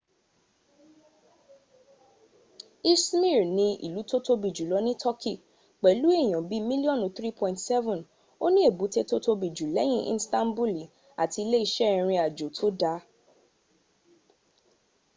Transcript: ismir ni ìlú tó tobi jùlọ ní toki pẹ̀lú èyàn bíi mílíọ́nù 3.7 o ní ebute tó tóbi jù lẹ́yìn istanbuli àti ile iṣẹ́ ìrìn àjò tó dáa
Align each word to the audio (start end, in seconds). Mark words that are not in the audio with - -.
ismir 2.91 3.39
ni 3.55 3.67
ìlú 3.85 4.01
tó 4.09 4.17
tobi 4.27 4.49
jùlọ 4.57 4.77
ní 4.85 4.93
toki 5.03 5.33
pẹ̀lú 5.81 6.07
èyàn 6.21 6.43
bíi 6.49 6.65
mílíọ́nù 6.69 7.05
3.7 7.17 7.99
o 8.43 8.45
ní 8.53 8.59
ebute 8.69 9.01
tó 9.09 9.17
tóbi 9.25 9.47
jù 9.57 9.65
lẹ́yìn 9.75 10.03
istanbuli 10.17 10.83
àti 11.21 11.39
ile 11.45 11.57
iṣẹ́ 11.65 11.89
ìrìn 11.97 12.21
àjò 12.25 12.47
tó 12.57 12.67
dáa 12.79 12.99